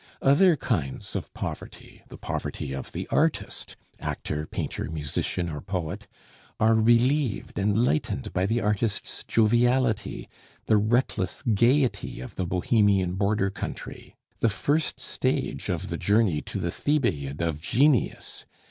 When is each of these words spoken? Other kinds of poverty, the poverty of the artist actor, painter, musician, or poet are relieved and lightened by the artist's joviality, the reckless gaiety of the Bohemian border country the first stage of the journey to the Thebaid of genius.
Other 0.23 0.55
kinds 0.55 1.15
of 1.15 1.31
poverty, 1.35 2.01
the 2.07 2.17
poverty 2.17 2.73
of 2.73 2.91
the 2.91 3.07
artist 3.11 3.75
actor, 3.99 4.47
painter, 4.47 4.89
musician, 4.89 5.47
or 5.47 5.61
poet 5.61 6.07
are 6.59 6.73
relieved 6.73 7.59
and 7.59 7.85
lightened 7.85 8.33
by 8.33 8.47
the 8.47 8.61
artist's 8.61 9.23
joviality, 9.27 10.27
the 10.65 10.77
reckless 10.77 11.43
gaiety 11.43 12.19
of 12.19 12.35
the 12.35 12.47
Bohemian 12.47 13.13
border 13.13 13.51
country 13.51 14.15
the 14.39 14.49
first 14.49 14.99
stage 14.99 15.69
of 15.69 15.89
the 15.89 15.99
journey 15.99 16.41
to 16.41 16.57
the 16.59 16.71
Thebaid 16.71 17.39
of 17.39 17.61
genius. 17.61 18.45